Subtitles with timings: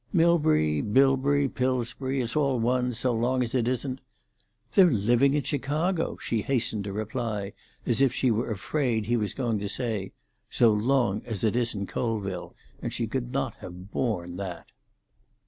[0.11, 4.01] "Milbury, Bilbury, Pilsbury—it's all one, so long as it isn't——"
[4.73, 7.53] "They're living in Chicago!" she hastened to reply,
[7.85, 10.11] as if she were afraid he was going to say,
[10.49, 14.71] "so long as it isn't Colville," and she could not have borne that.